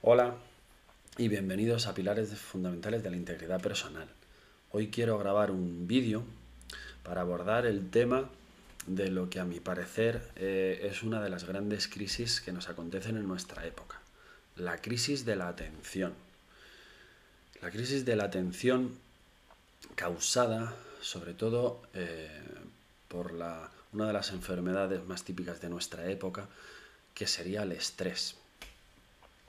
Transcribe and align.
Hola 0.00 0.36
y 1.16 1.26
bienvenidos 1.26 1.88
a 1.88 1.94
Pilares 1.94 2.30
Fundamentales 2.38 3.02
de 3.02 3.10
la 3.10 3.16
Integridad 3.16 3.60
Personal. 3.60 4.08
Hoy 4.70 4.92
quiero 4.92 5.18
grabar 5.18 5.50
un 5.50 5.88
vídeo 5.88 6.22
para 7.02 7.22
abordar 7.22 7.66
el 7.66 7.90
tema 7.90 8.30
de 8.86 9.10
lo 9.10 9.28
que 9.28 9.40
a 9.40 9.44
mi 9.44 9.58
parecer 9.58 10.22
eh, 10.36 10.88
es 10.88 11.02
una 11.02 11.20
de 11.20 11.30
las 11.30 11.42
grandes 11.42 11.88
crisis 11.88 12.40
que 12.40 12.52
nos 12.52 12.68
acontecen 12.68 13.16
en 13.16 13.26
nuestra 13.26 13.66
época, 13.66 14.00
la 14.54 14.80
crisis 14.80 15.24
de 15.24 15.34
la 15.34 15.48
atención. 15.48 16.14
La 17.60 17.72
crisis 17.72 18.04
de 18.04 18.14
la 18.14 18.24
atención 18.24 18.96
causada 19.96 20.76
sobre 21.00 21.34
todo 21.34 21.82
eh, 21.94 22.40
por 23.08 23.32
la, 23.32 23.68
una 23.92 24.06
de 24.06 24.12
las 24.12 24.30
enfermedades 24.30 25.04
más 25.06 25.24
típicas 25.24 25.60
de 25.60 25.70
nuestra 25.70 26.08
época, 26.08 26.46
que 27.14 27.26
sería 27.26 27.64
el 27.64 27.72
estrés. 27.72 28.36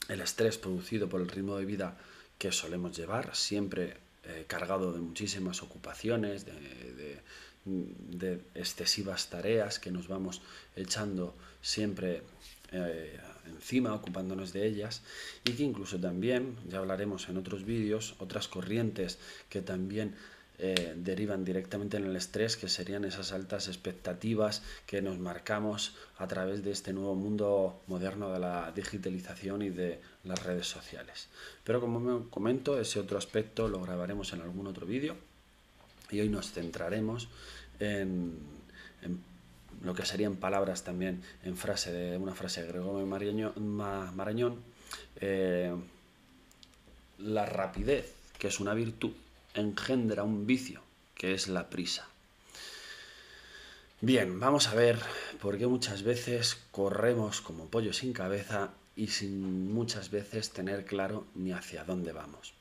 El 0.09 0.19
estrés 0.21 0.57
producido 0.57 1.07
por 1.07 1.21
el 1.21 1.29
ritmo 1.29 1.55
de 1.55 1.65
vida 1.65 1.97
que 2.37 2.51
solemos 2.51 2.97
llevar, 2.97 3.35
siempre 3.35 3.97
eh, 4.23 4.45
cargado 4.47 4.91
de 4.91 4.99
muchísimas 4.99 5.63
ocupaciones, 5.63 6.45
de, 6.45 7.19
excesivas 8.55 9.29
tareas 9.29 9.79
que 9.79 9.91
nos 9.91 10.07
vamos 10.07 10.41
echando 10.75 11.35
siempre 11.61 12.23
eh, 12.71 13.19
encima, 13.45 13.93
ocupándonos 13.93 14.53
de 14.53 14.65
ellas, 14.65 15.01
y 15.45 15.51
que 15.53 15.63
incluso 15.63 15.99
también, 15.99 16.57
ya 16.67 16.79
hablaremos 16.79 17.29
en 17.29 17.37
otros 17.37 17.65
vídeos, 17.65 18.15
otras 18.19 18.47
corrientes 18.47 19.19
que 19.49 19.61
también 19.61 20.15
eh, 20.61 20.93
derivan 20.97 21.45
directamente 21.45 21.95
en 21.95 22.03
el 22.03 22.15
estrés, 22.17 22.57
que 22.57 22.67
serían 22.67 23.05
esas 23.05 23.31
altas 23.31 23.69
expectativas 23.69 24.61
que 24.85 25.01
nos 25.01 25.17
marcamos 25.17 25.95
a 26.17 26.27
través 26.27 26.65
de 26.65 26.71
este 26.71 26.91
nuevo 26.91 27.15
mundo 27.15 27.81
moderno 27.87 28.33
de 28.33 28.39
la 28.39 28.73
digitalización 28.73 29.61
y 29.61 29.69
de 29.69 30.01
las 30.25 30.43
redes 30.43 30.67
sociales. 30.67 31.29
Pero 31.63 31.79
como 31.79 32.01
me 32.01 32.29
comento, 32.29 32.77
ese 32.77 32.99
otro 32.99 33.17
aspecto 33.17 33.69
lo 33.69 33.81
grabaremos 33.81 34.33
en 34.33 34.41
algún 34.41 34.67
otro 34.67 34.85
vídeo 34.85 35.15
y 36.11 36.19
hoy 36.19 36.27
nos 36.27 36.51
centraremos 36.51 37.29
en, 37.79 38.37
lo 39.81 39.93
que 39.93 40.05
serían 40.05 40.35
palabras 40.35 40.83
también 40.83 41.21
en 41.45 41.55
frase 41.55 41.93
de 41.93 42.17
una 42.17 42.35
frase 42.35 42.63
de 42.63 42.67
Gregorio 42.67 43.05
Marañón, 43.07 44.61
eh, 45.21 45.73
la 47.19 47.45
rapidez, 47.45 48.13
que 48.37 48.49
es 48.49 48.59
una 48.59 48.73
virtud, 48.73 49.13
engendra 49.53 50.23
un 50.23 50.45
vicio, 50.45 50.81
que 51.15 51.33
es 51.33 51.47
la 51.47 51.69
prisa. 51.69 52.07
Bien, 54.01 54.39
vamos 54.39 54.67
a 54.67 54.75
ver 54.75 54.97
por 55.41 55.57
qué 55.57 55.67
muchas 55.67 56.03
veces 56.03 56.57
corremos 56.71 57.41
como 57.41 57.65
pollo 57.65 57.91
sin 57.91 58.13
cabeza 58.13 58.71
y 58.95 59.07
sin 59.07 59.73
muchas 59.73 60.09
veces 60.09 60.51
tener 60.51 60.85
claro 60.85 61.25
ni 61.35 61.51
hacia 61.51 61.83
dónde 61.83 62.13
vamos. 62.13 62.53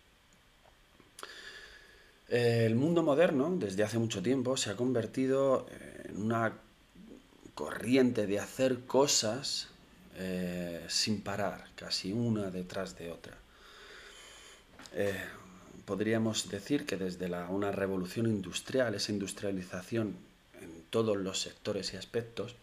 El 2.28 2.74
mundo 2.74 3.02
moderno, 3.02 3.50
desde 3.56 3.84
hace 3.84 3.98
mucho 3.98 4.22
tiempo, 4.22 4.56
se 4.56 4.70
ha 4.70 4.76
convertido 4.76 5.66
en 6.04 6.22
una 6.22 6.52
corriente 7.54 8.26
de 8.26 8.38
hacer 8.38 8.80
cosas 8.80 9.68
eh, 10.16 10.84
sin 10.88 11.22
parar, 11.22 11.66
casi 11.74 12.12
una 12.12 12.50
detrás 12.50 12.98
de 12.98 13.10
otra. 13.10 13.36
Eh, 14.92 15.24
podríamos 15.84 16.48
decir 16.48 16.86
que 16.86 16.96
desde 16.96 17.28
la, 17.28 17.48
una 17.48 17.72
revolución 17.72 18.26
industrial, 18.26 18.94
esa 18.94 19.12
industrialización 19.12 20.16
en 20.60 20.82
todos 20.90 21.16
los 21.16 21.40
sectores 21.40 21.92
y 21.94 21.96
aspectos, 21.96 22.54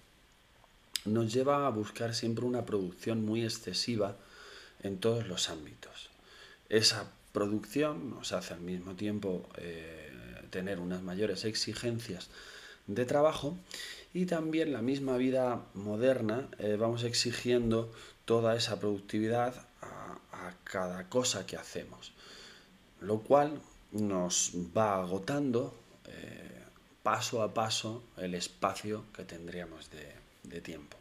nos 1.06 1.32
lleva 1.32 1.68
a 1.68 1.70
buscar 1.70 2.16
siempre 2.16 2.46
una 2.46 2.66
producción 2.66 3.24
muy 3.26 3.44
excesiva 3.44 4.16
en 4.82 4.98
todos 4.98 5.28
los 5.28 5.50
ámbitos. 5.50 6.10
Esa 6.70 7.12
producción 7.32 8.10
nos 8.10 8.32
hace 8.32 8.54
al 8.54 8.62
mismo 8.62 8.96
tiempo 8.96 9.48
eh, 9.58 10.12
tener 10.50 10.80
unas 10.80 11.02
mayores 11.02 11.46
exigencias 11.46 12.30
de 12.88 13.06
trabajo 13.06 13.58
y 14.14 14.26
también 14.26 14.72
la 14.72 14.82
misma 14.82 15.18
vida 15.18 15.66
moderna 15.74 16.48
eh, 16.60 16.78
vamos 16.80 17.04
exigiendo 17.04 17.92
toda 18.26 18.56
esa 18.56 18.80
productividad 18.80 19.54
a 19.82 20.54
cada 20.64 21.10
cosa 21.10 21.46
que 21.46 21.58
hacemos 21.58 22.16
lo 23.06 23.20
cual 23.20 23.60
nos 23.92 24.52
va 24.76 24.98
agotando 25.00 25.74
eh, 26.08 26.64
paso 27.04 27.42
a 27.42 27.54
paso 27.54 28.04
el 28.18 28.34
espacio 28.34 29.06
que 29.16 29.24
tendríamos 29.24 29.90
de, 29.92 30.62
tiempo. 30.62 30.98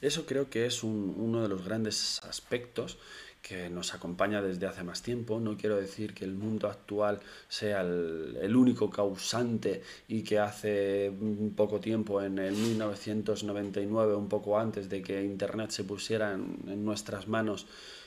Eso 0.00 0.24
creo 0.24 0.48
que 0.48 0.66
es 0.66 0.82
uno 0.82 1.42
de 1.42 1.48
los 1.48 1.62
grandes 1.64 2.20
aspectos 2.24 2.96
que 3.42 3.68
nos 3.68 3.92
acompaña 3.92 4.40
desde 4.40 4.66
hace 4.66 4.82
más 4.82 5.02
tiempo. 5.02 5.40
No 5.40 5.56
quiero 5.56 5.76
decir 5.76 6.14
que 6.14 6.24
el 6.24 6.32
mundo 6.32 6.68
actual 6.68 7.20
sea 7.48 7.82
el, 7.82 8.56
único 8.56 8.88
causante 8.88 9.82
y 10.08 10.22
que 10.22 10.38
hace 10.38 11.12
poco 11.56 11.80
tiempo, 11.80 12.22
en 12.22 12.38
el 12.38 12.54
1999, 12.54 14.14
un 14.14 14.28
poco 14.28 14.58
antes 14.58 14.88
de 14.88 15.02
que 15.02 15.22
Internet 15.22 15.70
se 15.70 15.84
pusiera 15.84 16.32
en, 16.32 16.84
nuestras 16.84 17.28
manos, 17.28 17.66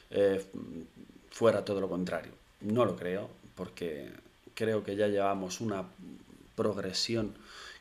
eh, 0.09 0.43
fuera 1.35 1.65
todo 1.65 1.81
lo 1.81 1.89
contrario. 1.89 2.31
No 2.61 2.85
lo 2.85 2.95
creo, 2.95 3.29
porque 3.55 4.09
creo 4.53 4.85
que 4.85 4.95
ya 4.95 5.07
llevamos 5.07 5.59
una 5.59 5.83
progresión 6.55 7.35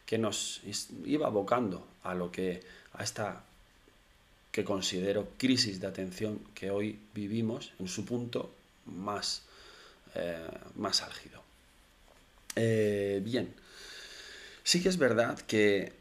que 0.04 0.18
nos 0.18 0.60
iba 1.04 1.28
abocando 1.28 1.86
a 2.02 2.14
lo 2.14 2.32
que 2.32 2.62
a 2.94 3.04
esta 3.04 3.44
que 4.50 4.64
considero 4.64 5.28
crisis 5.38 5.80
de 5.80 5.86
atención 5.86 6.40
que 6.54 6.70
hoy 6.70 6.98
vivimos 7.14 7.72
en 7.78 7.86
su 7.86 8.04
punto 8.04 8.52
más, 8.86 9.42
eh, 10.16 10.36
más 10.74 11.02
álgido. 11.02 11.40
Eh, 12.56 13.20
bien, 13.24 13.54
sí 14.64 14.82
que 14.82 14.88
es 14.88 14.98
verdad 14.98 15.38
que, 15.40 15.92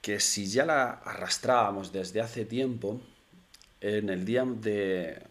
que 0.00 0.20
si 0.20 0.46
ya 0.46 0.64
la 0.64 0.90
arrastrábamos 0.90 1.92
desde 1.92 2.20
hace 2.20 2.44
tiempo, 2.44 3.00
en 3.80 4.10
el 4.10 4.24
día 4.24 4.44
de 4.44 5.29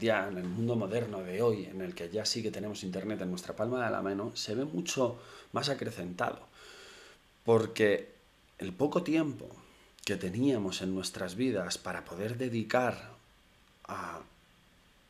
ya 0.00 0.28
en 0.28 0.38
el 0.38 0.44
mundo 0.44 0.76
moderno 0.76 1.22
de 1.22 1.42
hoy, 1.42 1.64
en 1.64 1.80
el 1.80 1.94
que 1.94 2.08
ya 2.08 2.24
sí 2.24 2.42
que 2.42 2.50
tenemos 2.50 2.84
Internet 2.84 3.20
en 3.20 3.30
nuestra 3.30 3.56
palma 3.56 3.84
de 3.84 3.90
la 3.90 4.02
mano, 4.02 4.32
se 4.36 4.54
ve 4.54 4.64
mucho 4.64 5.18
más 5.52 5.68
acrecentado. 5.68 6.46
Porque 7.44 8.14
el 8.58 8.72
poco 8.72 9.02
tiempo 9.02 9.48
que 10.04 10.16
teníamos 10.16 10.82
en 10.82 10.94
nuestras 10.94 11.34
vidas 11.34 11.78
para 11.78 12.04
poder 12.04 12.38
dedicar 12.38 13.16
a, 13.84 14.20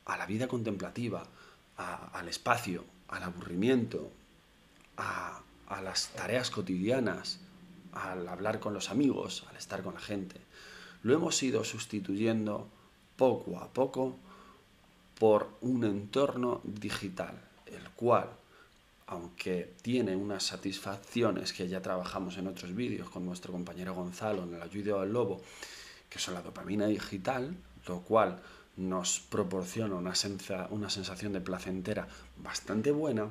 la 0.07 0.27
vida 0.27 0.49
contemplativa, 0.49 1.27
al 1.77 2.29
espacio, 2.29 2.85
al 3.09 3.23
aburrimiento, 3.23 4.11
a 4.97 5.43
las 5.83 6.09
tareas 6.09 6.51
cotidianas, 6.51 7.41
al 7.93 8.29
hablar 8.29 8.61
con 8.61 8.75
los 8.75 8.91
amigos, 8.91 9.45
al 9.51 9.57
estar 9.57 9.83
con 9.83 9.95
la 9.95 10.01
gente, 10.01 10.41
lo 11.03 11.15
hemos 11.15 11.43
ido 11.43 11.65
sustituyendo 11.65 12.69
poco 13.17 13.59
a 13.59 13.69
poco 13.69 14.17
por 15.19 15.49
un 15.61 15.85
entorno 15.85 16.61
digital, 16.65 17.35
el 17.67 17.89
cual, 17.91 18.29
aunque 19.07 19.75
tiene 19.83 20.15
unas 20.15 20.45
satisfacciones 20.45 21.53
que 21.53 21.69
ya 21.69 21.83
trabajamos 21.83 22.37
en 22.37 22.47
otros 22.47 22.75
vídeos 22.75 23.11
con 23.11 23.27
nuestro 23.27 23.53
compañero 23.53 23.95
Gonzalo 23.95 24.45
en 24.45 24.55
el 24.55 24.63
ayudo 24.63 25.01
al 25.01 25.13
lobo, 25.13 25.43
que 26.09 26.19
son 26.19 26.35
la 26.35 26.43
dopamina 26.43 26.87
digital, 26.87 27.55
lo 27.87 28.01
cual 28.01 28.41
nos 28.77 29.19
proporciona 29.19 29.97
una, 29.97 30.15
una 30.71 30.91
sensación 30.91 31.33
de 31.33 31.41
placentera 31.41 32.07
bastante 32.37 32.93
buena, 32.93 33.29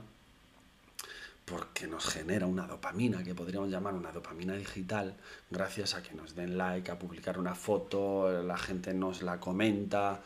porque 1.46 1.88
nos 1.88 2.06
genera 2.06 2.46
una 2.46 2.68
dopamina, 2.68 3.24
que 3.24 3.34
podríamos 3.34 3.70
llamar 3.70 3.94
una 3.94 4.12
dopamina 4.12 4.53
digital, 4.56 5.16
gracias 5.50 5.94
a 5.94 6.03
que 6.03 6.14
nos 6.14 6.36
den 6.36 6.58
like, 6.58 6.92
a 6.92 7.00
publicar 7.00 7.40
una 7.40 7.56
foto, 7.56 8.44
la 8.44 8.58
gente 8.58 8.94
nos 8.94 9.22
la 9.22 9.40
comenta, 9.40 10.22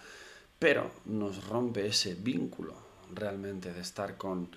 pero 0.61 0.91
nos 1.05 1.47
rompe 1.47 1.87
ese 1.87 2.13
vínculo 2.13 2.75
realmente 3.15 3.73
de 3.73 3.81
estar 3.81 4.15
con, 4.15 4.47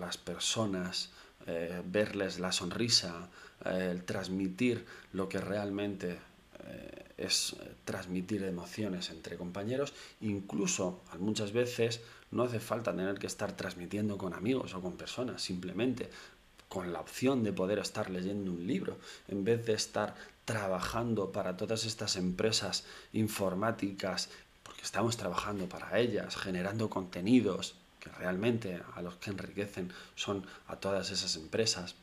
las 0.00 0.16
personas, 0.16 1.10
eh, 1.46 1.80
verles 1.84 2.40
la 2.40 2.50
sonrisa, 2.50 3.28
eh, 3.64 3.90
el 3.92 4.02
transmitir 4.02 4.84
lo 5.12 5.28
que 5.28 5.38
realmente 5.38 6.18
eh, 6.64 7.04
es 7.16 7.54
transmitir 7.84 8.42
emociones 8.42 9.10
entre 9.10 9.36
compañeros, 9.36 9.94
incluso 10.22 11.02
muchas 11.20 11.52
veces 11.52 12.00
no 12.32 12.42
hace 12.42 12.58
falta 12.58 12.90
tener 12.90 13.16
que 13.20 13.28
estar 13.28 13.52
transmitiendo 13.52 14.18
con 14.18 14.34
amigos 14.34 14.74
o 14.74 14.82
con 14.82 14.96
personas, 14.96 15.40
simplemente 15.40 16.10
con 16.68 16.92
la 16.92 17.00
opción 17.00 17.44
de 17.44 17.52
poder 17.52 17.78
estar 17.78 18.10
leyendo 18.10 18.50
un 18.50 18.66
libro, 18.66 18.98
en 19.28 19.44
vez 19.44 19.64
de 19.64 19.74
estar 19.74 20.16
trabajando 20.44 21.30
para 21.30 21.56
todas 21.56 21.84
estas 21.84 22.16
empresas 22.16 22.84
informáticas 23.12 24.30
estamos 24.88 25.18
trabajando 25.18 25.68
para 25.68 25.98
ellas, 25.98 26.34
generando 26.34 26.88
contenidos 26.88 27.74
que 28.00 28.08
realmente 28.08 28.80
a 28.94 29.02
los 29.02 29.16
que 29.16 29.28
enriquecen 29.28 29.92
son 30.16 30.46
a 30.66 30.76
todas 30.76 31.10
esas 31.10 31.36
empresas, 31.36 31.94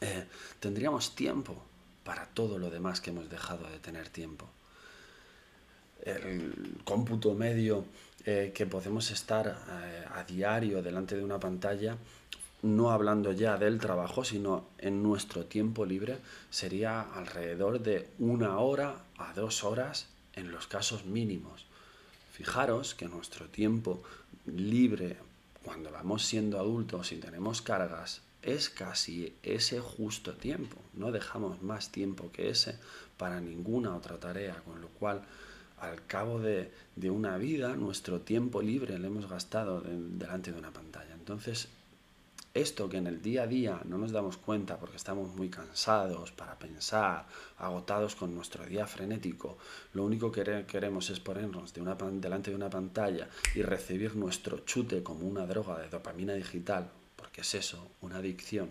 eh, 0.00 0.26
tendríamos 0.60 1.16
tiempo 1.16 1.60
para 2.04 2.26
todo 2.26 2.60
lo 2.60 2.70
demás 2.70 3.00
que 3.00 3.10
hemos 3.10 3.28
dejado 3.28 3.68
de 3.68 3.80
tener 3.80 4.08
tiempo. 4.08 4.48
el 6.04 6.78
cómputo 6.84 7.34
medio 7.34 7.84
eh, 8.24 8.52
que 8.54 8.64
podemos 8.66 9.10
estar 9.10 9.46
eh, 9.48 10.04
a 10.14 10.22
diario 10.22 10.82
delante 10.82 11.16
de 11.16 11.24
una 11.24 11.40
pantalla, 11.40 11.96
no 12.62 12.92
hablando 12.92 13.32
ya 13.32 13.56
del 13.56 13.80
trabajo, 13.80 14.24
sino 14.24 14.68
en 14.78 15.02
nuestro 15.02 15.46
tiempo 15.46 15.84
libre, 15.84 16.18
sería 16.48 17.00
alrededor 17.00 17.80
de 17.80 18.06
una 18.20 18.58
hora 18.58 19.02
a 19.18 19.32
dos 19.32 19.64
horas 19.64 20.06
en 20.36 20.52
los 20.52 20.66
casos 20.66 21.04
mínimos. 21.04 21.66
Fijaros 22.32 22.94
que 22.94 23.08
nuestro 23.08 23.48
tiempo 23.48 24.02
libre, 24.46 25.16
cuando 25.64 25.90
vamos 25.90 26.24
siendo 26.24 26.58
adultos 26.58 27.12
y 27.12 27.16
tenemos 27.16 27.62
cargas, 27.62 28.22
es 28.42 28.70
casi 28.70 29.34
ese 29.42 29.80
justo 29.80 30.34
tiempo. 30.34 30.76
No 30.94 31.10
dejamos 31.10 31.62
más 31.62 31.90
tiempo 31.90 32.30
que 32.32 32.50
ese 32.50 32.78
para 33.16 33.40
ninguna 33.40 33.96
otra 33.96 34.18
tarea, 34.18 34.62
con 34.64 34.80
lo 34.80 34.88
cual 34.88 35.22
al 35.80 36.06
cabo 36.06 36.40
de, 36.40 36.70
una 37.10 37.36
vida 37.38 37.76
nuestro 37.76 38.20
tiempo 38.20 38.62
libre 38.62 38.98
lo 38.98 39.06
hemos 39.06 39.28
gastado 39.28 39.80
delante 39.80 40.52
de 40.52 40.58
una 40.58 40.70
pantalla. 40.70 41.14
Entonces 41.14 41.68
esto 42.56 42.88
que 42.88 42.96
en 42.96 43.06
el 43.06 43.20
día 43.20 43.42
a 43.42 43.46
día 43.46 43.80
no 43.84 43.98
nos 43.98 44.12
damos 44.12 44.38
cuenta 44.38 44.78
porque 44.78 44.96
estamos 44.96 45.28
muy 45.34 45.50
cansados 45.50 46.32
para 46.32 46.58
pensar, 46.58 47.26
agotados 47.58 48.16
con 48.16 48.34
nuestro 48.34 48.64
día 48.64 48.86
frenético, 48.86 49.58
lo 49.92 50.04
único 50.04 50.32
que 50.32 50.64
queremos 50.66 51.10
es 51.10 51.20
ponernos 51.20 51.74
delante 51.74 52.50
de 52.50 52.56
una 52.56 52.70
pantalla 52.70 53.28
y 53.54 53.62
recibir 53.62 54.16
nuestro 54.16 54.60
chute 54.60 55.02
como 55.02 55.26
una 55.26 55.46
droga 55.46 55.78
de 55.78 55.88
dopamina 55.88 56.32
digital, 56.32 56.90
porque 57.14 57.42
es 57.42 57.54
eso, 57.54 57.90
una 58.00 58.18
adicción, 58.18 58.70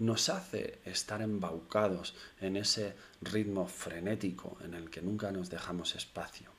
nos 0.00 0.28
hace 0.28 0.80
estar 0.84 1.22
embaucados 1.22 2.14
en 2.40 2.56
ese 2.56 2.96
ritmo 3.20 3.68
frenético 3.68 4.58
en 4.64 4.74
el 4.74 4.90
que 4.90 5.02
nunca 5.02 5.30
nos 5.30 5.48
dejamos 5.48 5.94
espacio. 5.94 6.50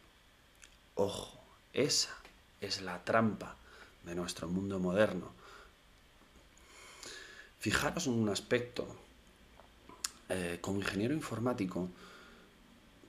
Ojo, 0.95 1.41
esa 1.73 2.15
es 2.61 2.81
la 2.81 3.03
trampa 3.03 3.57
de 4.05 4.15
nuestro 4.15 4.47
mundo 4.47 4.79
moderno 4.79 5.40
Fijaros 7.61 8.07
en 8.07 8.13
un 8.13 8.29
aspecto. 8.29 8.87
Eh, 10.29 10.57
como 10.61 10.79
ingeniero 10.79 11.13
informático, 11.13 11.89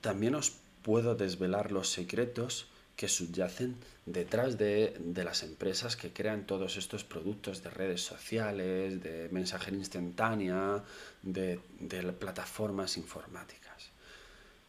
también 0.02 0.34
os 0.34 0.52
puedo 0.82 1.14
desvelar 1.14 1.72
los 1.72 1.88
secretos 1.88 2.66
que 2.94 3.08
subyacen 3.08 3.76
detrás 4.04 4.58
de, 4.58 5.00
las 5.24 5.42
empresas 5.42 5.96
que 5.96 6.12
crean 6.12 6.44
todos 6.46 6.76
estos 6.76 7.02
productos 7.02 7.62
de 7.62 7.70
redes 7.70 8.02
sociales, 8.02 9.02
de 9.02 9.30
mensajería 9.32 9.78
instantánea, 9.78 10.84
de, 11.22 11.58
de 11.80 12.02
plataformas 12.12 12.98
informáticas. 12.98 13.88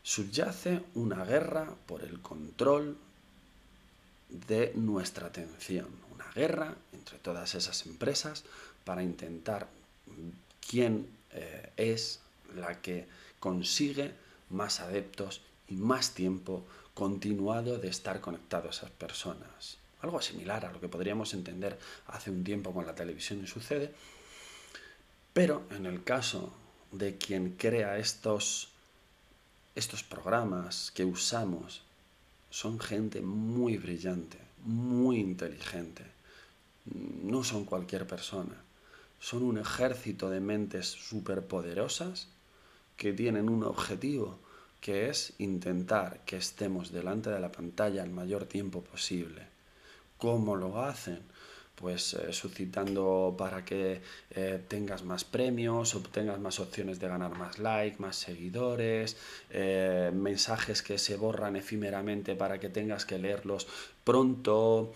Subyace 0.02 0.82
una 0.94 1.26
guerra 1.26 1.76
por 1.88 2.04
el 2.04 2.22
control 2.22 2.96
de 4.30 4.72
nuestra 4.76 5.28
atención, 5.28 5.90
una 6.14 6.32
guerra 6.32 6.74
entre 6.94 7.18
todas 7.18 7.54
esas 7.54 7.86
empresas 7.86 8.46
para 8.84 9.04
intentar 9.04 9.68
quién 10.68 11.08
eh, 11.32 11.72
es 11.78 12.20
la 12.56 12.82
que 12.82 13.08
consigue 13.40 14.14
más 14.50 14.80
adeptos 14.80 15.42
y 15.68 15.76
más 15.76 16.14
tiempo 16.14 16.64
continuado 16.94 17.78
de 17.78 17.90
estar 17.90 18.22
conectado 18.22 18.68
a 18.68 18.72
esas 18.72 18.92
personas. 18.92 19.78
Algo 20.02 20.22
similar 20.22 20.66
a 20.66 20.72
lo 20.72 20.80
que 20.80 20.90
podríamos 20.90 21.34
entender 21.34 21.80
hace 22.08 22.30
un 22.30 22.44
tiempo 22.44 22.74
con 22.74 22.86
la 22.86 22.94
televisión 22.94 23.42
y 23.44 23.48
sucede, 23.48 23.94
pero 25.34 25.64
en 25.72 25.86
el 25.86 26.04
caso 26.04 26.54
de 26.92 27.18
quien 27.18 27.56
crea 27.58 27.98
estos, 27.98 28.70
estos 29.76 30.04
programas 30.04 30.92
que 30.92 31.06
usamos, 31.06 31.82
son 32.52 32.80
gente 32.80 33.22
muy 33.22 33.78
brillante, 33.78 34.38
muy 34.64 35.20
inteligente, 35.20 36.04
no 37.24 37.44
son 37.44 37.66
cualquier 37.66 38.06
persona 38.06 38.54
son 39.24 39.44
un 39.44 39.58
ejército 39.58 40.30
de 40.30 40.42
mentes 40.42 40.86
superpoderosas 40.86 42.28
que 42.98 43.14
tienen 43.14 43.48
un 43.48 43.64
objetivo 43.64 44.38
que 44.82 45.08
es 45.08 45.34
intentar 45.38 46.26
que 46.26 46.36
estemos 46.36 46.92
delante 46.92 47.30
de 47.30 47.40
la 47.40 47.50
pantalla 47.50 48.04
el 48.04 48.10
mayor 48.10 48.44
tiempo 48.44 48.84
posible. 48.84 49.48
¿Cómo 50.18 50.58
lo 50.58 50.84
hacen? 50.84 51.22
Pues 51.76 52.14
eh, 52.14 52.32
suscitando 52.32 53.36
para 53.38 53.66
que 53.66 54.02
eh, 54.32 54.62
tengas 54.68 55.04
más 55.04 55.24
premios, 55.24 55.96
obtengas 55.96 56.40
más 56.40 56.60
opciones 56.60 57.00
de 57.00 57.08
ganar 57.08 57.38
más 57.38 57.60
likes, 57.60 57.98
más 58.00 58.16
seguidores, 58.16 59.18
eh, 59.50 60.12
mensajes 60.14 60.82
que 60.82 60.98
se 60.98 61.16
borran 61.16 61.56
efímeramente 61.56 62.36
para 62.36 62.60
que 62.60 62.70
tengas 62.70 63.06
que 63.06 63.18
leerlos 63.18 63.68
pronto, 64.04 64.94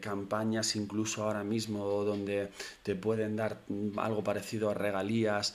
campañas 0.00 0.74
incluso 0.74 1.24
ahora 1.24 1.44
mismo 1.44 2.02
donde 2.04 2.48
te 2.82 2.94
pueden 2.94 3.36
dar 3.36 3.60
algo 3.98 4.24
parecido 4.24 4.70
a 4.70 4.74
regalías 4.74 5.54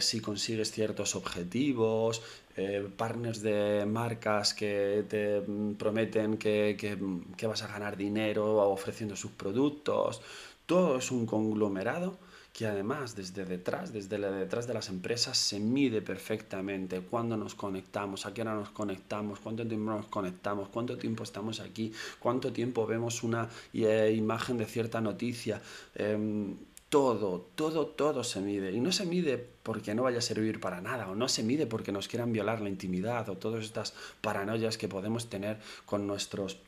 si 0.00 0.20
consigues 0.22 0.72
ciertos 0.72 1.14
objetivos, 1.14 2.22
eh, 2.58 2.88
partners 2.96 3.40
de 3.40 3.86
marcas 3.86 4.52
que 4.52 5.04
te 5.08 5.42
prometen 5.78 6.36
que, 6.36 6.76
que, 6.76 7.46
vas 7.46 7.62
a 7.62 7.68
ganar 7.68 7.96
dinero 7.96 8.56
ofreciendo 8.68 9.14
sus 9.14 9.30
productos. 9.30 10.20
Todo 10.66 10.98
es 10.98 11.10
un 11.12 11.24
conglomerado 11.24 12.18
que 12.52 12.66
además 12.66 13.14
desde 13.14 13.44
detrás, 13.44 13.92
desde 13.92 14.18
detrás 14.18 14.66
de 14.66 14.74
las 14.74 14.88
empresas 14.88 15.38
se 15.38 15.60
mide 15.60 16.02
perfectamente 16.02 17.00
cuándo 17.00 17.36
nos 17.36 17.54
conectamos, 17.54 18.26
a 18.26 18.34
qué 18.34 18.42
hora 18.42 18.54
nos 18.54 18.70
conectamos, 18.70 19.38
cuánto 19.38 19.64
tiempo 19.64 19.92
nos 19.92 20.06
conectamos, 20.06 20.68
cuánto 20.68 20.98
tiempo 20.98 21.22
estamos 21.22 21.60
aquí, 21.60 21.92
cuánto 22.18 22.52
tiempo 22.52 22.84
vemos 22.88 23.22
una 23.22 23.48
eh, 23.72 24.12
imagen 24.16 24.58
de 24.58 24.66
cierta 24.66 25.00
noticia. 25.00 25.62
Em, 25.94 26.56
todo, 26.88 27.50
todo, 27.54 27.86
todo 27.86 28.24
se 28.24 28.40
mide. 28.40 28.72
Y 28.72 28.80
no 28.80 28.92
se 28.92 29.04
mide 29.04 29.38
porque 29.62 29.94
no 29.94 30.04
vaya 30.04 30.18
a 30.18 30.22
servir 30.22 30.60
para 30.60 30.80
nada, 30.80 31.08
o 31.08 31.14
no 31.14 31.28
se 31.28 31.42
mide 31.42 31.66
porque 31.66 31.92
nos 31.92 32.08
quieran 32.08 32.32
violar 32.32 32.60
la 32.60 32.68
intimidad, 32.68 33.28
o 33.28 33.36
todas 33.36 33.64
estas 33.64 33.94
paranoias 34.20 34.78
que 34.78 34.88
podemos 34.88 35.28
tener 35.28 35.60
con 35.84 36.06
nuestros 36.06 36.58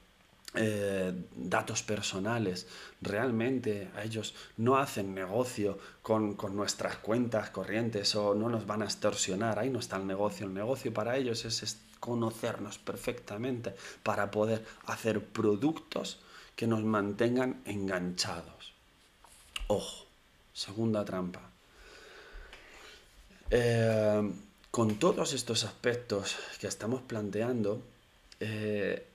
eh, 0.55 1.13
datos 1.35 1.83
personales. 1.83 2.67
Realmente 3.01 3.91
a 3.97 4.05
ellos 4.05 4.35
no 4.59 4.77
hacen 4.77 5.15
negocio 5.15 5.79
con, 6.03 6.35
con, 6.35 6.55
nuestras 6.55 6.97
cuentas 6.97 7.51
corrientes 7.51 8.15
o 8.15 8.35
no 8.35 8.49
nos 8.49 8.67
van 8.67 8.83
a 8.83 8.87
extorsionar. 8.87 9.59
Ahí 9.59 9.71
no 9.71 9.79
está 9.79 9.97
el 9.97 10.07
negocio. 10.07 10.47
El 10.47 10.55
negocio 10.55 10.93
para 10.93 11.17
ellos 11.17 11.45
es 11.45 11.79
conocernos 11.99 12.79
perfectamente 12.79 13.75
para 14.03 14.31
poder 14.31 14.65
hacer 14.87 15.25
productos 15.25 16.21
que 16.57 16.67
nos 16.67 16.83
mantengan 16.83 17.63
enganchados. 17.65 18.75
Ojo 19.69 20.10
Segunda 20.53 21.05
trampa. 21.05 21.51
Eh, 23.51 24.33
con 24.71 24.99
todos 24.99 25.33
estos 25.33 25.65
aspectos 25.65 26.37
que 26.61 26.69
estamos 26.69 27.03
planteando, 27.03 27.83
eh, 28.39 29.07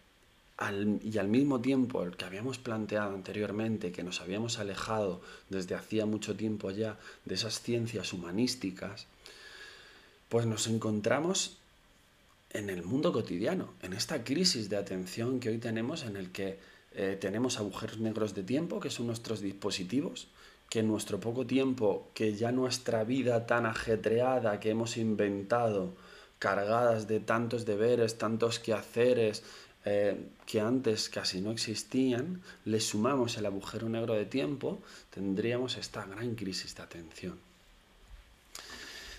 y 1.04 1.18
al 1.18 1.28
mismo 1.28 1.60
tiempo 1.60 2.04
el 2.04 2.16
que 2.16 2.26
habíamos 2.26 2.58
planteado 2.58 3.14
anteriormente, 3.14 3.92
que 3.92 4.04
nos 4.04 4.22
habíamos 4.22 4.58
alejado 4.58 5.22
desde 5.50 5.76
hacía 5.76 6.06
mucho 6.06 6.36
tiempo 6.36 6.72
ya 6.72 6.98
de 7.26 7.36
esas 7.36 7.62
ciencias 7.62 8.14
humanísticas, 8.14 9.08
pues 10.30 10.46
nos 10.46 10.68
encontramos 10.68 11.58
en 12.52 12.70
el 12.70 12.84
mundo 12.84 13.12
cotidiano, 13.12 13.74
en 13.82 13.94
esta 13.94 14.24
crisis 14.24 14.70
de 14.70 14.78
atención 14.78 15.42
que 15.42 15.50
hoy 15.50 15.58
tenemos 15.58 16.04
en 16.04 16.16
el 16.16 16.32
que 16.32 16.58
eh, 16.94 17.18
tenemos 17.20 17.60
agujeros 17.60 18.00
negros 18.00 18.34
de 18.34 18.44
tiempo, 18.44 18.80
que 18.80 18.90
son 18.90 19.08
nuestros 19.08 19.42
dispositivos, 19.42 20.28
que 20.70 20.80
en 20.80 20.88
nuestro 20.88 21.20
poco 21.20 21.46
tiempo, 21.46 22.10
que 22.14 22.34
ya 22.36 22.52
nuestra 22.52 23.04
vida 23.04 23.46
tan 23.46 23.66
ajetreada 23.66 24.60
que 24.60 24.72
hemos 24.72 24.98
inventado, 24.98 25.94
cargadas 26.40 27.08
de 27.08 27.20
tantos 27.20 27.66
deberes, 27.66 28.18
tantos 28.18 28.60
quehaceres, 28.60 29.44
eh, 29.88 30.18
que 30.48 30.60
antes 30.62 31.10
casi 31.10 31.42
no 31.42 31.52
existían, 31.52 32.42
le 32.66 32.80
sumamos 32.80 33.38
el 33.38 33.46
agujero 33.46 33.88
negro 33.88 34.16
de 34.16 34.26
tiempo, 34.26 34.80
tendríamos 35.12 35.78
esta 35.78 36.06
gran 36.06 36.34
crisis 36.34 36.76
de 36.76 36.84
atención. 36.84 37.40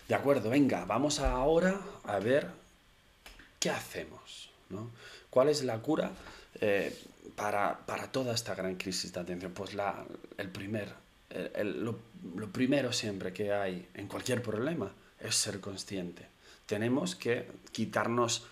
De 0.09 0.15
acuerdo, 0.15 0.51
venga, 0.51 0.85
vamos 0.85 1.21
ahora 1.21 1.81
a 2.05 2.19
ver 2.19 2.51
qué 3.61 3.71
hacemos, 3.71 4.51
¿no? 4.69 4.91
¿Cuál 5.31 5.49
es 5.49 5.63
la 5.65 5.79
cura 5.79 6.11
eh, 6.61 6.97
para, 7.35 7.79
para, 7.87 8.11
toda 8.11 8.35
esta 8.35 8.55
gran 8.55 8.75
crisis 8.75 9.13
de 9.13 9.21
atención? 9.21 9.53
Pues 9.53 9.75
la, 9.75 10.05
el 10.37 10.49
primer 10.51 10.93
lo, 11.65 11.99
primero 12.53 12.93
siempre 12.93 13.33
que 13.33 13.53
hay 13.53 13.89
en 13.95 14.07
cualquier 14.07 14.43
problema 14.43 14.93
es 15.21 15.35
ser 15.35 15.61
consciente. 15.61 16.27
Tenemos 16.67 17.15
que 17.15 17.49
quitarnos 17.73 18.47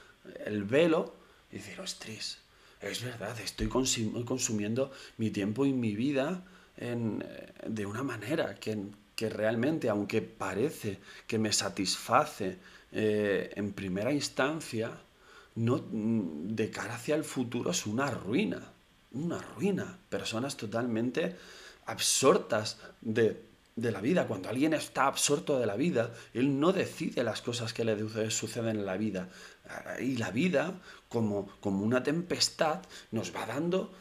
el 0.45 0.65
velo 0.65 1.15
y 1.51 1.57
decir, 1.57 1.81
ostras, 1.81 2.39
es 2.81 3.03
verdad, 3.03 3.39
estoy 3.41 3.69
consumiendo 3.69 4.93
mi 5.19 5.31
tiempo 5.31 5.67
y 5.67 5.73
mi 5.73 5.95
vida 5.95 6.45
de 6.77 7.87
una 7.87 8.03
manera 8.03 8.57
que, 8.57 9.29
realmente, 9.31 9.89
aunque 9.89 10.23
parece 10.23 10.99
que 11.27 11.39
me 11.39 11.53
satisface 11.53 12.59
eh, 12.93 13.53
en 13.55 13.73
primera 13.73 14.13
instancia, 14.13 14.91
no, 15.57 15.77
mm, 15.77 16.49
de 16.49 16.71
cara 16.71 16.95
hacia 16.95 17.15
el 17.15 17.25
futuro 17.25 17.71
es 17.71 17.87
una 17.87 18.11
ruina, 18.11 18.61
una 19.13 19.41
ruina. 19.41 19.99
Personas 20.09 20.57
totalmente 20.57 21.37
absortas 21.87 22.79
de, 23.01 23.43
de 23.77 23.93
la 23.93 24.01
vida. 24.01 24.27
Cuando 24.27 24.49
alguien 24.49 24.75
está 24.75 25.07
absorto 25.07 25.59
de 25.59 25.67
la 25.67 25.77
vida, 25.77 26.13
él 26.33 26.61
no 26.61 26.73
decide 26.73 27.25
las 27.25 27.43
cosas 27.43 27.73
que 27.73 27.85
le 27.85 28.31
suceden 28.31 28.79
en 28.79 28.87
la 28.87 28.97
vida. 28.97 29.29
Y 30.01 30.17
la 30.17 30.31
vida, 30.31 30.81
como, 31.09 31.49
como 31.61 31.85
una 31.85 32.03
tempestad, 32.03 32.81
nos 33.11 33.35
va 33.35 33.47
dando, 33.47 33.93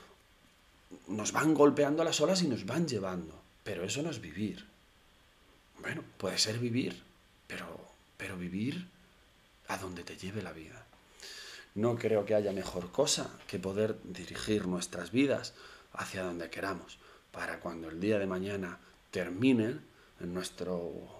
nos 1.07 1.31
van 1.31 1.53
golpeando 1.53 2.03
las 2.03 2.21
olas 2.21 2.41
y 2.41 2.47
nos 2.47 2.65
van 2.65 2.87
llevando. 2.87 3.41
Pero 3.63 3.83
eso 3.83 4.01
no 4.01 4.09
es 4.09 4.19
vivir. 4.19 4.65
Bueno, 5.79 6.03
puede 6.17 6.37
ser 6.37 6.59
vivir, 6.59 7.01
pero, 7.47 7.65
pero 8.17 8.37
vivir 8.37 8.87
a 9.67 9.77
donde 9.77 10.03
te 10.03 10.17
lleve 10.17 10.41
la 10.41 10.53
vida. 10.53 10.85
No 11.75 11.97
creo 11.97 12.25
que 12.25 12.35
haya 12.35 12.51
mejor 12.51 12.91
cosa 12.91 13.31
que 13.47 13.57
poder 13.57 13.97
dirigir 14.03 14.67
nuestras 14.67 15.11
vidas 15.11 15.53
hacia 15.93 16.23
donde 16.23 16.49
queramos, 16.49 16.99
para 17.33 17.59
cuando 17.59 17.89
el 17.89 17.99
día 17.99 18.19
de 18.19 18.27
mañana 18.27 18.77
termine, 19.11 19.79
en 20.21 20.33
nuestro 20.33 20.77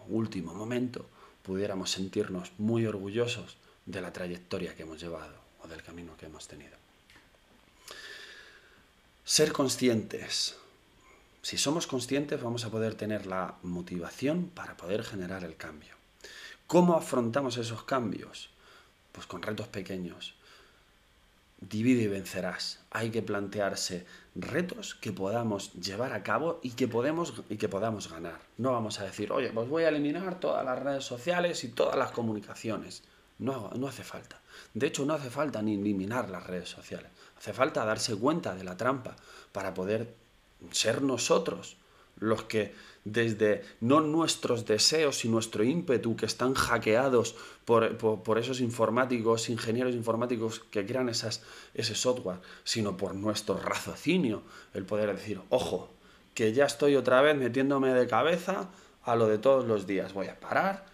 último 0.08 0.54
momento, 0.54 1.10
pudiéramos 1.42 1.92
sentirnos 1.92 2.54
muy 2.58 2.86
orgullosos 2.86 3.58
de 3.86 4.00
la 4.00 4.14
trayectoria 4.14 4.76
que 4.76 4.84
hemos 4.84 5.02
llevado 5.02 5.36
o 5.62 5.68
del 5.68 5.84
camino 5.84 6.16
que 6.16 6.28
hemos 6.28 6.48
tenido. 6.48 6.78
Ser 9.26 9.52
conscientes. 9.52 10.56
Si 11.42 11.58
somos 11.58 11.88
conscientes 11.88 12.42
vamos 12.42 12.64
a 12.64 12.70
poder 12.70 12.96
tener 12.96 13.26
la 13.26 13.56
motivación 13.64 14.52
para 14.54 14.78
poder 14.78 15.04
generar 15.04 15.44
el 15.44 15.58
cambio. 15.58 15.96
¿Cómo 16.68 16.96
afrontamos 16.96 17.58
esos 17.58 17.84
cambios? 17.84 18.50
Pues 19.12 19.26
con 19.26 19.42
retos 19.42 19.68
pequeños. 19.68 20.36
Divide 21.70 22.04
y 22.04 22.08
vencerás. 22.08 22.80
Hay 22.92 23.10
que 23.10 23.22
plantearse 23.22 24.06
retos 24.36 24.96
que 24.96 25.14
podamos 25.14 25.74
llevar 25.74 26.12
a 26.14 26.24
cabo 26.24 26.60
y 26.62 26.72
que, 26.72 26.90
y 27.50 27.58
que 27.58 27.70
podamos 27.70 28.12
ganar. 28.12 28.40
No 28.58 28.72
vamos 28.72 29.00
a 29.00 29.06
decir, 29.06 29.32
oye, 29.32 29.52
pues 29.52 29.70
voy 29.70 29.84
a 29.84 29.90
eliminar 29.90 30.40
todas 30.40 30.66
las 30.66 30.78
redes 30.80 31.06
sociales 31.06 31.64
y 31.64 31.70
todas 31.70 31.98
las 31.98 32.12
comunicaciones. 32.12 33.04
No, 33.40 33.70
no 33.76 33.88
hace 33.88 34.04
falta. 34.04 34.42
De 34.74 34.88
hecho, 34.88 35.06
no 35.06 35.14
hace 35.14 35.30
falta 35.30 35.62
ni 35.62 35.76
eliminar 35.76 36.30
las 36.30 36.46
redes 36.46 36.70
sociales. 36.70 37.10
Hace 37.38 37.54
falta 37.54 37.86
darse 37.86 38.16
cuenta 38.16 38.56
de 38.56 38.64
la 38.64 38.76
trampa 38.76 39.16
para 39.52 39.74
poder 39.74 40.14
ser 40.72 41.02
nosotros 41.02 41.78
los 42.18 42.44
que 42.44 42.74
desde 43.06 43.64
no 43.82 44.02
nuestros 44.02 44.66
deseos 44.66 45.26
y 45.26 45.30
nuestro 45.30 45.64
ímpetu 45.64 46.16
que 46.16 46.26
están 46.26 46.54
hackeados 46.54 47.36
por, 47.66 47.98
por, 47.98 48.38
esos 48.38 48.62
informáticos, 48.62 49.50
ingenieros 49.50 49.96
informáticos 49.96 50.60
que 50.60 50.86
crean 50.86 51.10
esas, 51.10 51.42
ese 51.74 51.96
software, 51.96 52.40
sino 52.64 52.96
por 52.96 53.14
nuestro 53.16 53.58
raciocinio, 53.58 54.44
el 54.74 54.86
poder 54.86 55.14
decir, 55.14 55.42
ojo, 55.50 55.90
que 56.34 56.54
ya 56.54 56.66
estoy 56.66 56.96
otra 56.96 57.22
vez 57.22 57.36
metiéndome 57.36 57.94
de 57.94 58.08
cabeza 58.08 58.70
a 59.04 59.16
lo 59.16 59.28
de 59.28 59.38
todos 59.38 59.66
los 59.66 59.86
días, 59.86 60.14
voy 60.14 60.28
a 60.28 60.40
parar, 60.40 60.86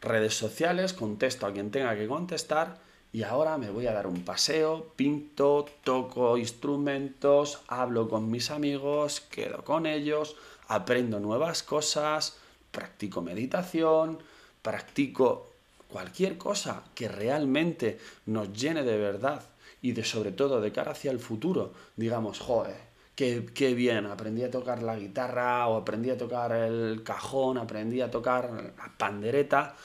redes 0.00 0.34
sociales, 0.34 0.92
contesto 0.92 1.46
a 1.46 1.52
quien 1.52 1.70
tenga 1.70 1.96
que 1.96 2.06
contestar 2.06 2.78
y 3.12 3.24
ahora 3.24 3.58
me 3.58 3.68
voy 3.68 3.86
a 3.86 3.92
dar 3.92 4.06
un 4.06 4.24
paseo, 4.24 4.92
pinto, 4.96 5.66
toco 5.84 6.38
instrumentos, 6.38 7.60
hablo 7.68 8.08
con 8.08 8.30
mis 8.30 8.50
amigos, 8.50 9.20
quedo 9.20 9.64
con 9.64 9.84
ellos, 9.84 10.36
aprendo 10.74 11.20
nuevas 11.20 11.62
cosas, 11.62 12.36
practico 12.70 13.20
meditación, 13.20 14.18
practico 14.62 15.50
cualquier 15.88 16.38
cosa 16.38 16.82
que 16.94 17.08
realmente 17.08 17.98
nos 18.26 18.52
llene 18.52 18.82
de 18.82 18.96
verdad 18.96 19.42
y 19.82 19.92
de 19.92 20.04
sobre 20.04 20.32
todo 20.32 20.60
de 20.60 20.72
cara 20.72 20.92
hacia 20.92 21.10
el 21.10 21.18
futuro, 21.18 21.72
digamos, 21.96 22.38
joder, 22.38 22.76
qué, 23.14 23.46
qué 23.54 23.74
bien, 23.74 24.06
aprendí 24.06 24.42
a 24.44 24.50
tocar 24.50 24.82
la 24.82 24.96
guitarra 24.96 25.66
o 25.68 25.76
aprendí 25.76 26.08
a 26.08 26.16
tocar 26.16 26.52
el 26.52 27.02
cajón, 27.02 27.58
aprendí 27.58 28.00
a 28.00 28.10
tocar 28.10 28.50
la 28.50 28.92
pandereta, 28.96 29.76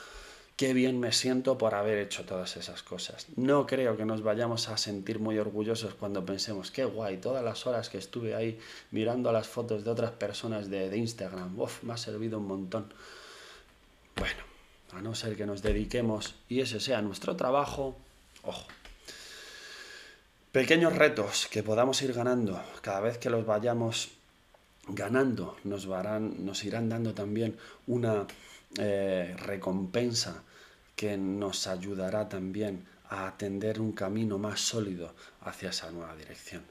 qué 0.57 0.73
bien 0.73 0.99
me 0.99 1.11
siento 1.11 1.57
por 1.57 1.75
haber 1.75 1.99
hecho 1.99 2.25
todas 2.25 2.57
esas 2.57 2.81
cosas. 2.81 3.27
No 3.35 3.67
creo 3.67 3.95
que 3.95 4.05
nos 4.05 4.23
vayamos 4.23 4.67
a 4.69 4.77
sentir 4.77 5.19
muy 5.19 5.37
orgullosos 5.37 5.93
cuando 5.93 6.25
pensemos, 6.25 6.71
qué 6.71 6.83
guay, 6.83 7.17
todas 7.17 7.43
las 7.43 7.67
horas 7.67 7.89
que 7.89 7.99
estuve 7.99 8.33
ahí 8.35 8.59
mirando 8.89 9.31
las 9.31 9.47
fotos 9.47 9.85
de 9.85 9.91
otras 9.91 10.11
personas 10.11 10.69
de, 10.69 10.97
Instagram, 10.97 11.57
uf, 11.59 11.83
me 11.83 11.93
ha 11.93 11.97
servido 11.97 12.39
un 12.39 12.47
montón. 12.47 12.91
Bueno, 14.15 14.41
a 14.93 15.01
no 15.01 15.13
ser 15.13 15.37
que 15.37 15.45
nos 15.45 15.61
dediquemos 15.61 16.33
y 16.49 16.59
ese 16.61 16.79
sea 16.79 17.03
nuestro 17.03 17.35
trabajo, 17.35 17.95
ojo. 18.41 18.65
Pequeños 20.51 20.95
retos 20.95 21.47
que 21.51 21.61
podamos 21.61 22.01
ir 22.01 22.13
ganando, 22.13 22.59
cada 22.81 23.01
vez 23.01 23.19
que 23.19 23.29
los 23.29 23.45
vayamos 23.45 24.09
ganando, 24.87 25.55
nos, 25.63 25.85
nos 25.85 26.63
irán 26.63 26.89
dando 26.89 27.13
también 27.13 27.55
una 27.85 28.25
eh, 28.77 29.35
recompensa 29.37 30.43
que 30.95 31.17
nos 31.17 31.67
ayudará 31.67 32.27
también 32.27 32.85
a 33.09 33.27
atender 33.27 33.79
un 33.79 33.93
camino 33.93 34.37
más 34.37 34.59
sólido 34.59 35.13
hacia 35.41 35.69
esa 35.69 35.91
nueva 35.91 36.15
dirección. 36.15 36.63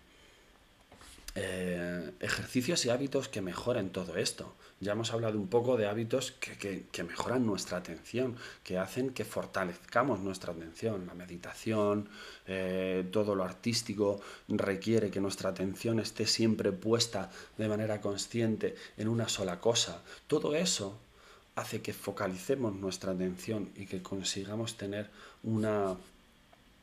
Eh, 1.38 2.12
ejercicios 2.20 2.84
y 2.86 2.90
hábitos 2.90 3.28
que 3.28 3.42
mejoren 3.42 3.90
todo 3.90 4.16
esto. 4.16 4.54
Ya 4.80 4.92
hemos 4.92 5.12
hablado 5.12 5.38
un 5.38 5.48
poco 5.48 5.76
de 5.76 5.86
hábitos 5.86 6.32
que, 6.32 7.04
mejoran 7.04 7.46
nuestra 7.46 7.78
atención, 7.78 8.36
que 8.64 8.78
hacen 8.78 9.10
que 9.10 9.24
fortalezcamos 9.24 10.20
nuestra 10.20 10.52
atención. 10.52 11.06
La 11.06 11.14
meditación, 11.14 12.08
eh, 12.46 13.06
todo 13.12 13.34
lo 13.34 13.44
artístico 13.44 14.20
requiere 14.48 15.10
que 15.10 15.20
nuestra 15.20 15.50
atención 15.50 16.00
esté 16.00 16.26
siempre 16.26 16.72
puesta 16.72 17.30
de 17.56 17.68
manera 17.68 18.00
consciente 18.00 18.74
en 18.96 19.08
una 19.08 19.28
sola 19.28 19.60
cosa. 19.60 20.02
Todo 20.26 20.54
eso 20.54 20.98
hace 21.56 21.82
que 21.82 21.92
focalicemos 21.92 22.74
nuestra 22.74 23.12
atención 23.12 23.70
y 23.76 23.86
que 23.86 24.02
consigamos 24.02 24.76
tener 24.76 25.10
una 25.42 25.96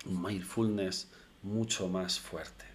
mindfulness 0.06 1.08
mucho 1.44 1.88
más 1.88 2.20
fuerte. 2.20 2.65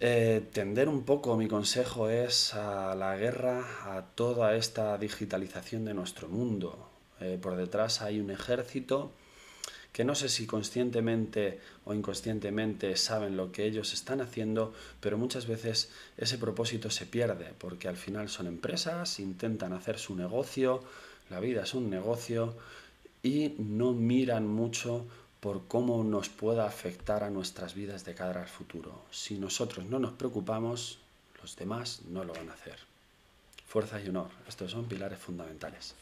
Eh, 0.00 0.48
tender 0.52 0.88
un 0.88 1.02
poco, 1.02 1.36
mi 1.36 1.48
consejo 1.48 2.08
es 2.08 2.54
a 2.54 2.94
la 2.94 3.16
guerra, 3.16 3.96
a 3.96 4.02
toda 4.02 4.54
esta 4.54 4.96
digitalización 4.96 5.84
de 5.84 5.94
nuestro 5.94 6.28
mundo. 6.28 6.88
Eh, 7.20 7.38
por 7.40 7.56
detrás 7.56 8.00
hay 8.00 8.20
un 8.20 8.30
ejército 8.30 9.12
que 9.98 10.04
no 10.04 10.14
sé 10.14 10.28
si 10.28 10.46
conscientemente 10.46 11.58
o 11.84 11.92
inconscientemente 11.92 12.94
saben 12.94 13.36
lo 13.36 13.50
que 13.50 13.64
ellos 13.64 13.92
están 13.92 14.20
haciendo, 14.20 14.72
pero 15.00 15.18
muchas 15.18 15.48
veces 15.48 15.90
ese 16.16 16.38
propósito 16.38 16.88
se 16.88 17.04
pierde, 17.04 17.52
porque 17.58 17.88
al 17.88 17.96
final 17.96 18.28
son 18.28 18.46
empresas, 18.46 19.18
intentan 19.18 19.72
hacer 19.72 19.98
su 19.98 20.14
negocio, 20.14 20.84
la 21.30 21.40
vida 21.40 21.64
es 21.64 21.74
un 21.74 21.90
negocio, 21.90 22.54
y 23.24 23.56
no 23.58 23.92
miran 23.92 24.46
mucho 24.46 25.04
por 25.40 25.66
cómo 25.66 26.04
nos 26.04 26.28
pueda 26.28 26.64
afectar 26.64 27.24
a 27.24 27.30
nuestras 27.30 27.74
vidas 27.74 28.04
de 28.04 28.14
cara 28.14 28.42
al 28.42 28.48
futuro. 28.48 29.02
Si 29.10 29.36
nosotros 29.36 29.84
no 29.86 29.98
nos 29.98 30.12
preocupamos, 30.12 31.00
los 31.42 31.56
demás 31.56 32.02
no 32.08 32.22
lo 32.22 32.34
van 32.34 32.50
a 32.50 32.54
hacer. 32.54 32.76
Fuerza 33.66 34.00
y 34.00 34.08
honor, 34.10 34.30
estos 34.46 34.70
son 34.70 34.84
pilares 34.84 35.18
fundamentales. 35.18 35.96